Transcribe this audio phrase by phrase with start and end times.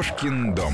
[0.00, 0.72] Кошкин дом.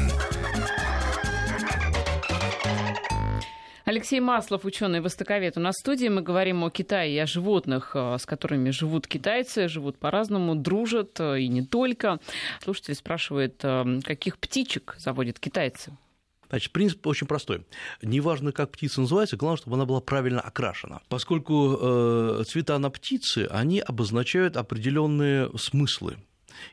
[3.85, 5.57] Алексей Маслов, ученый-востоковед.
[5.57, 9.09] У нас в студии мы говорим о Китае и о животных, э, с которыми живут
[9.09, 12.21] китайцы, живут по-разному, дружат э, и не только.
[12.62, 15.90] Слушатель спрашивает, э, каких птичек заводят китайцы?
[16.49, 17.67] Значит, принцип очень простой.
[18.03, 21.00] Неважно, как птица называется, главное, чтобы она была правильно окрашена.
[21.08, 26.17] Поскольку э, цвета на птице, они обозначают определенные смыслы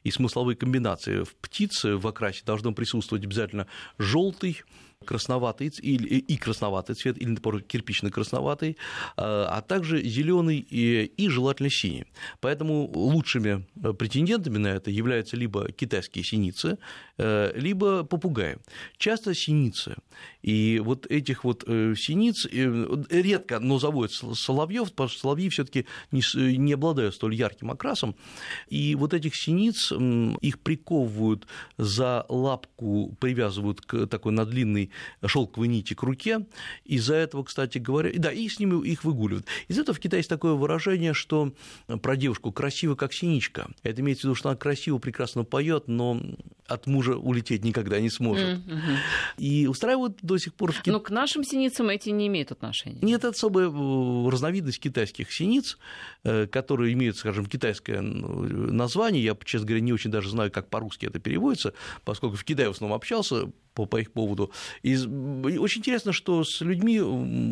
[0.03, 1.23] и смысловые комбинации.
[1.23, 4.63] В птице в окрасе должно присутствовать обязательно желтый,
[5.03, 8.77] красноватый или, и красноватый цвет, или, например, кирпично-красноватый,
[9.17, 12.05] а, а также зеленый и, и желательно синий.
[12.39, 16.77] Поэтому лучшими э, претендентами на это являются либо китайские синицы,
[17.17, 18.57] э, либо попугаи.
[18.97, 19.95] Часто синицы.
[20.41, 22.47] И вот этих вот э, синиц
[23.09, 26.21] редко, но заводят соловьев, потому что соловьи все-таки не,
[26.57, 28.15] не обладают столь ярким окрасом.
[28.67, 29.91] И вот этих синиц,
[30.41, 31.47] их приковывают
[31.77, 34.91] за лапку, привязывают к такой надлинной
[35.25, 36.45] шелковые нити к руке.
[36.85, 39.45] Из-за этого, кстати говоря, да, и с ними их выгуливают.
[39.67, 41.53] Из этого в Китае есть такое выражение, что
[42.01, 43.69] про девушку красиво, как синичка.
[43.83, 46.21] Это имеется в виду, что она красиво, прекрасно поет, но
[46.67, 48.59] от мужа улететь никогда не сможет.
[48.59, 48.97] Mm-hmm.
[49.37, 50.93] И устраивают до сих пор в Китае.
[50.93, 52.99] Но к нашим синицам эти не имеют отношения.
[53.01, 55.77] Нет, это особая э, разновидность китайских синиц,
[56.23, 59.23] э, которые имеют, скажем, китайское название.
[59.23, 61.73] Я, честно говоря, не очень даже знаю, как по-русски это переводится,
[62.05, 64.51] поскольку в Китае в основном общался, по, по их поводу.
[64.81, 67.01] И очень интересно, что с людьми,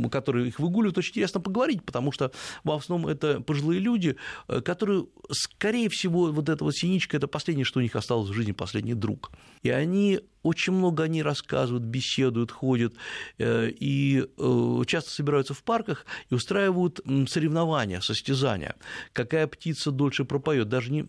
[0.09, 2.31] которые их выгуливают, очень интересно поговорить, потому что
[2.63, 4.15] в основном это пожилые люди,
[4.47, 8.33] э, которые, скорее всего, вот эта вот синичка– это последнее, что у них осталось в
[8.33, 9.31] жизни, последний друг.
[9.63, 12.93] И они очень много они рассказывают, беседуют, ходят,
[13.37, 18.75] э, и э, часто собираются в парках и устраивают соревнования, состязания.
[19.13, 21.07] Какая птица дольше пропоет, даже не,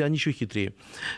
[0.00, 0.74] они еще хитрее.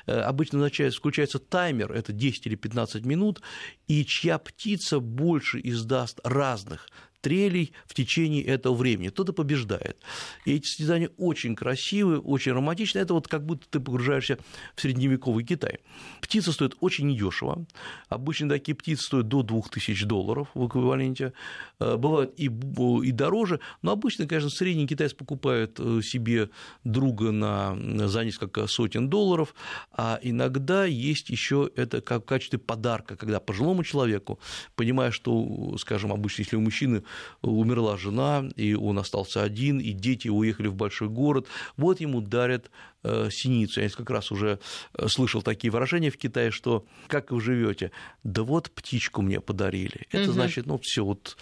[0.06, 3.42] Обычно включается таймер, это 10 или 15 минут, минут,
[3.88, 6.88] и чья птица больше издаст разных
[7.22, 9.08] трелей в течение этого времени.
[9.08, 9.96] Кто-то побеждает.
[10.44, 13.02] И эти состязания очень красивые, очень романтичные.
[13.02, 14.38] Это вот как будто ты погружаешься
[14.74, 15.78] в средневековый Китай.
[16.20, 17.64] Птица стоит очень недешево.
[18.08, 21.32] Обычно такие птицы стоят до 2000 долларов в эквиваленте.
[21.78, 26.50] Э, бывают и, и дороже, но обычно, конечно, средний китайец покупает э, себе
[26.84, 29.54] друга на, за несколько сотен долларов,
[29.92, 34.40] а иногда есть еще это как в качестве подарка, когда пожилому человеку,
[34.74, 37.04] понимая, что, скажем, обычно, если у мужчины
[37.42, 41.46] умерла жена, и он остался один, и дети уехали в большой город.
[41.76, 42.70] Вот ему дарят
[43.02, 43.80] э, синицу.
[43.80, 44.58] Я несколько раз уже
[44.94, 47.90] э, слышал такие выражения в Китае, что как вы живете?
[48.22, 50.06] Да вот птичку мне подарили.
[50.10, 50.32] Это угу.
[50.32, 51.36] значит, ну все, вот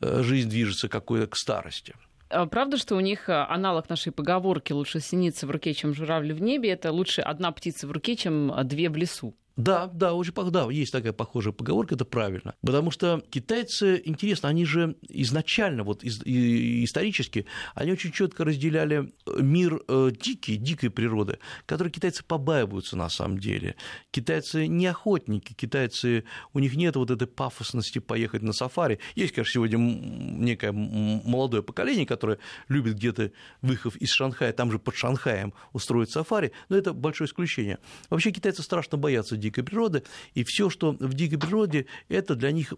[0.00, 1.94] э, жизнь движется какой-то к старости.
[2.28, 6.40] А правда, что у них аналог нашей поговорки «лучше синица в руке, чем журавль в
[6.40, 9.34] небе»— это лучше одна птица в руке, чем две в лесу?
[9.60, 12.54] Да, да, очень да, есть такая похожая поговорка, это правильно.
[12.62, 17.44] Потому что китайцы, интересно, они же изначально, вот исторически,
[17.74, 23.76] они очень четко разделяли мир э, дикий, дикой природы, который китайцы побаиваются на самом деле.
[24.10, 28.98] Китайцы не охотники, китайцы, у них нет вот этой пафосности поехать на сафари.
[29.14, 32.38] Есть, конечно, сегодня некое молодое поколение, которое
[32.68, 37.78] любит где-то выехав из Шанхая, там же под Шанхаем устроить сафари, но это большое исключение.
[38.08, 40.02] Вообще китайцы страшно боятся дикой дикой природы,
[40.34, 42.72] и все, что в дикой природе, это для них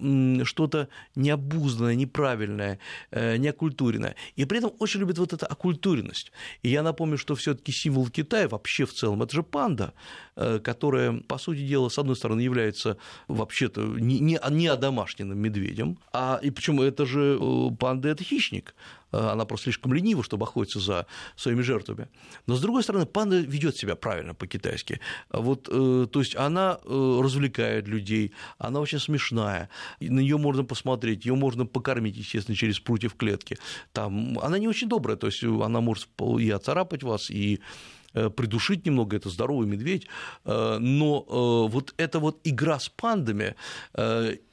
[0.45, 2.79] что-то необузданное, неправильное,
[3.11, 4.17] э, неокультуренное.
[4.37, 6.33] И при этом очень любят вот эту окультуренность.
[6.63, 9.93] И я напомню, что все таки символ Китая вообще в целом это же панда,
[10.37, 12.97] э, которая, по сути дела, с одной стороны, является
[13.29, 18.75] вообще-то не, не, не одомашненным медведем, а и причем это же э, панда это хищник,
[19.13, 21.07] она просто слишком ленива, чтобы охотиться за
[21.37, 22.09] своими жертвами.
[22.47, 25.01] Но, с другой стороны, панда ведет себя правильно по-китайски.
[25.31, 29.69] Вот, э, то есть она э, развлекает людей, она очень смешная,
[30.01, 33.59] на нее можно посмотреть, ее можно покормить, естественно, через прутья в клетке.
[33.93, 36.09] Там, она не очень добрая, то есть она может
[36.39, 40.07] и оцарапать вас, и Э, придушить немного, это здоровый медведь,
[40.45, 43.55] э, но э, вот эта вот игра с пандами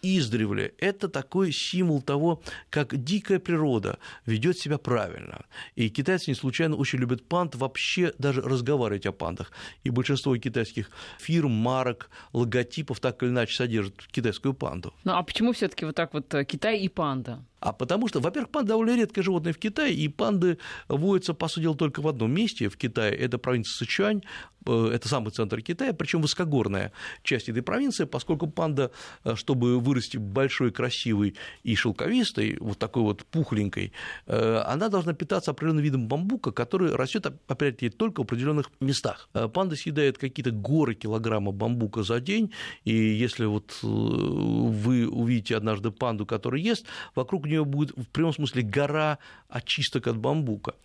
[0.01, 5.45] издревле, это такой символ того, как дикая природа ведет себя правильно.
[5.75, 9.51] И китайцы не случайно очень любят панд, вообще даже разговаривать о пандах.
[9.83, 10.89] И большинство китайских
[11.19, 14.93] фирм, марок, логотипов так или иначе содержат китайскую панду.
[15.03, 17.43] Ну а почему все таки вот так вот Китай и панда?
[17.59, 20.57] А потому что, во-первых, панда довольно редкое животное в Китае, и панды
[20.87, 24.21] водятся, по сути дела, только в одном месте в Китае, это провинция Сычуань,
[24.65, 26.91] это самый центр Китая, причем высокогорная
[27.23, 28.91] часть этой провинции, поскольку панда,
[29.23, 33.93] э, чтобы вырасти большой, красивой и шелковистой, вот такой вот пухленькой,
[34.25, 39.29] она должна питаться определенным видом бамбука, который растет, опять-таки, только в определенных местах.
[39.53, 42.51] Панда съедает какие-то горы килограмма бамбука за день,
[42.85, 46.85] и если вот вы увидите однажды панду, которая ест,
[47.15, 49.19] вокруг нее будет в прямом смысле гора
[49.49, 50.75] очисток от бамбука.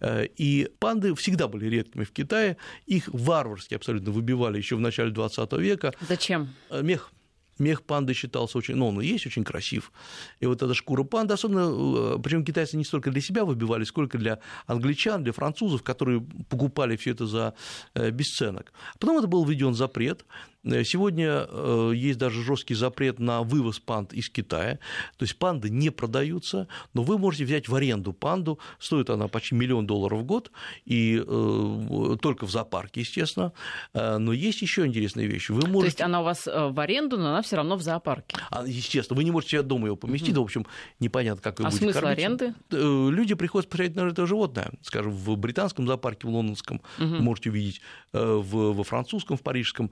[0.00, 2.56] Э, и панды всегда были редкими в Китае,
[2.86, 5.92] их варварски абсолютно выбивали еще в начале 20 века.
[6.08, 6.48] Зачем?
[6.70, 7.10] Э, мех
[7.58, 9.92] мех панды считался очень, ну, он и есть очень красив.
[10.40, 14.18] И вот эта шкура панды, особенно, э, причем китайцы не столько для себя выбивали, сколько
[14.18, 17.54] для англичан, для французов, которые покупали все это за
[17.94, 18.72] бесценок.
[18.98, 24.12] Потом это был введен запрет, Э, сегодня э, есть даже жесткий запрет на вывоз панд
[24.12, 24.78] из Китая.
[25.16, 28.58] То есть панды не продаются, но вы можете взять в аренду панду.
[28.78, 30.52] Стоит она почти миллион долларов в год,
[30.84, 33.52] и э, только в зоопарке, естественно.
[33.94, 35.52] Но есть еще интересные вещи.
[35.52, 35.80] Вы можете...
[35.80, 38.36] То есть она у вас в аренду, но она все равно в зоопарке.
[38.50, 40.38] А, естественно, вы не можете себя дома его поместить, mm-hmm.
[40.38, 40.66] в общем,
[41.00, 42.18] непонятно, как вы а будете смысл кормить.
[42.18, 42.54] аренды?
[42.70, 44.70] Люди приходят посмотреть на это животное.
[44.82, 47.18] Скажем, в британском зоопарке, в лондонском, mm-hmm.
[47.20, 47.80] можете увидеть,
[48.12, 49.90] в, во французском, в парижском.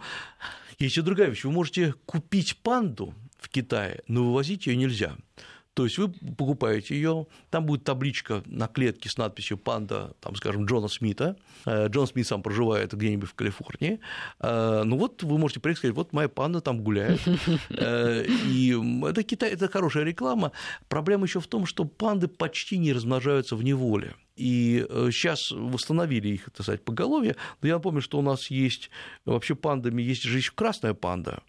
[0.78, 1.44] Есть и другая вещь.
[1.44, 5.16] Вы можете купить панду в Китае, но вывозить ее нельзя.
[5.74, 10.66] То есть вы покупаете ее, там будет табличка на клетке с надписью «Панда», там, скажем,
[10.66, 11.36] Джона Смита.
[11.64, 14.00] Э, Джон Смит сам проживает где-нибудь в Калифорнии.
[14.40, 17.20] Э, ну вот вы можете приехать и сказать, вот моя панда там гуляет.
[17.70, 20.52] Э, и это Китай, это хорошая реклама.
[20.88, 26.44] Проблема еще в том, что панды почти не размножаются в неволе и сейчас восстановили их,
[26.46, 27.36] так сказать, поголовье.
[27.60, 28.90] Но я напомню, что у нас есть
[29.24, 31.42] вообще пандами, есть же еще красная панда.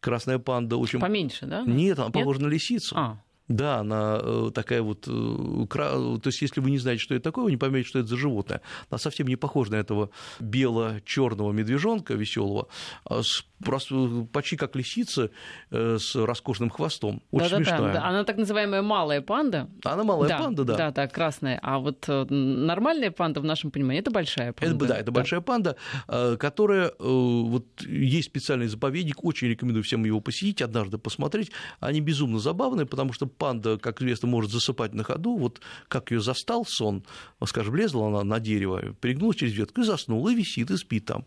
[0.00, 1.00] Красная панда очень...
[1.00, 1.62] Поменьше, да?
[1.66, 2.94] Нет, она похожа на лисицу.
[2.96, 3.22] А.
[3.48, 7.44] Да, она э, такая вот, э, то есть если вы не знаете, что это такое,
[7.44, 8.60] вы не поймете, что это за животное.
[8.90, 10.10] Она совсем не похожа на этого
[10.40, 12.68] бело-черного медвежонка веселого,
[13.08, 13.20] а
[13.64, 15.30] просто почти как лисица
[15.70, 17.22] э, с роскошным хвостом.
[17.30, 17.80] Очень да, смешная.
[17.80, 18.04] Да, да.
[18.06, 19.68] Она так называемая малая панда.
[19.84, 20.76] Она малая да, панда, да.
[20.76, 21.60] Да, да, красная.
[21.62, 24.74] А вот нормальная панда в нашем понимании это большая панда.
[24.74, 25.12] Это, да, это да.
[25.12, 25.76] большая панда,
[26.08, 31.52] которая вот есть специальный заповедник, очень рекомендую всем его посетить, однажды посмотреть.
[31.78, 35.36] Они безумно забавные, потому что панда, как известно, может засыпать на ходу.
[35.36, 37.04] Вот как ее застал сон,
[37.44, 41.26] скажем, влезла она на дерево, перегнулась через ветку и заснула, и висит, и спит там.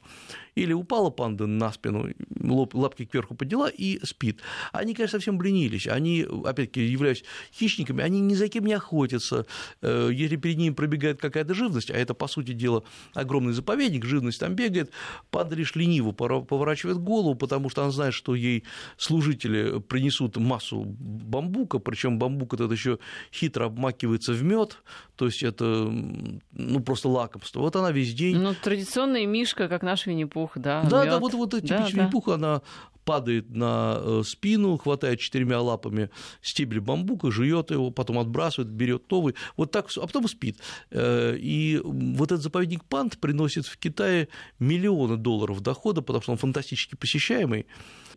[0.55, 2.09] Или упала панда на спину,
[2.73, 4.41] лапки кверху подняла и спит.
[4.73, 5.87] Они, конечно, совсем бленились.
[5.87, 7.23] Они, опять-таки, являясь
[7.53, 9.45] хищниками, они ни за кем не охотятся.
[9.81, 12.83] Э, если перед ними пробегает какая-то живность, а это, по сути дела,
[13.13, 14.91] огромный заповедник, живность там бегает,
[15.31, 18.63] панда лишь лениво поворачивает голову, потому что она знает, что ей
[18.97, 22.97] служители принесут массу бамбука, причем бамбук этот еще
[23.33, 24.77] хитро обмакивается в мед,
[25.17, 25.65] то есть это
[26.53, 27.59] ну, просто лакомство.
[27.59, 28.37] Вот она весь день.
[28.37, 30.81] Ну, традиционная мишка, как наш Винни-Пух, да.
[30.89, 31.09] Да, мёд.
[31.09, 32.33] да, вот, вот типичный да, Винни-Пух, да.
[32.35, 32.61] она
[33.05, 36.09] падает на э, спину, хватает четырьмя лапами
[36.41, 40.57] стебель бамбука, жует его, потом отбрасывает, берет новый, вот так, а потом спит.
[40.91, 44.27] Э, и вот этот заповедник Пант приносит в Китае
[44.59, 47.65] миллионы долларов дохода, потому что он фантастически посещаемый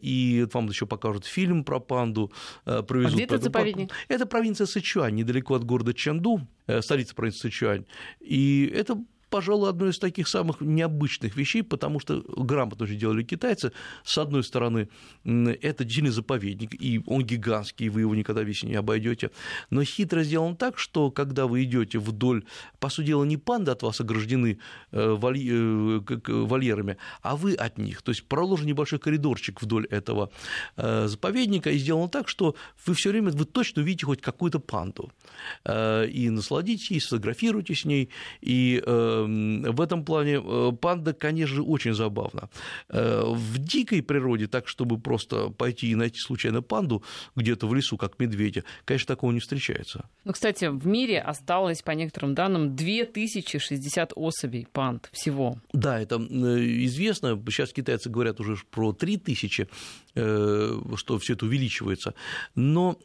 [0.01, 2.33] и вам еще покажут фильм про панду.
[2.67, 3.93] Э, провезут а где этот заповедник?
[4.09, 6.47] Это провинция Сычуань, недалеко от города Чэнду,
[6.81, 7.85] столица провинции Сычуань.
[8.21, 8.99] И это
[9.33, 13.73] пожалуй, одной из таких самых необычных вещей, потому что грамотно же делали китайцы.
[14.05, 14.89] С одной стороны,
[15.25, 19.31] это действительно заповедник, и он гигантский, и вы его никогда весь не обойдете.
[19.71, 22.45] Но хитро сделан так, что когда вы идете вдоль,
[22.79, 24.59] по сути дела, не панды от вас ограждены
[24.91, 28.03] э, э, вольерами, а вы от них.
[28.03, 30.31] То есть проложен небольшой коридорчик вдоль этого
[30.77, 32.55] э, заповедника, и сделано так, что
[32.87, 35.11] вы все время, вы точно увидите хоть какую-то панду.
[35.67, 38.11] И насладитесь, и сфотографируйте с ней,
[38.43, 38.83] и
[39.27, 42.49] в этом плане э, панда, конечно же, очень забавна.
[42.89, 47.03] Э, в дикой природе, так, чтобы просто пойти и найти случайно панду
[47.37, 50.09] где-то в лесу, как медведя, конечно, такого не встречается.
[50.25, 55.59] Ну, кстати, в мире осталось, по некоторым данным, 2060 особей панд всего.
[55.73, 57.41] Да, это э, известно.
[57.49, 59.69] Сейчас китайцы говорят уже про 3000,
[60.15, 62.15] что все это увеличивается.
[62.55, 62.99] Но,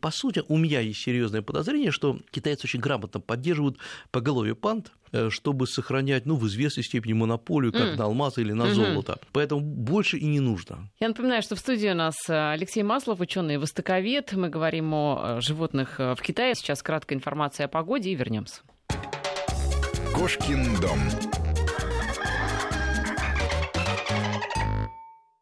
[0.00, 3.78] по сути, у меня есть серьезное подозрение, что китайцы очень грамотно поддерживают
[4.10, 7.96] поголовье панд, Э, чтобы сохранять, ну, в известной степени монополию, как mm.
[7.96, 8.74] на алмаз или на mm-hmm.
[8.74, 9.18] золото.
[9.30, 10.90] Поэтому больше и не нужно.
[10.98, 14.32] Я напоминаю, что в студии у нас э, Алексей Маслов, ученый востоковед.
[14.32, 16.54] Мы говорим о э, животных в Китае.
[16.56, 18.62] Сейчас краткая информация о погоде и вернемся.
[20.12, 20.98] Кошкин дом.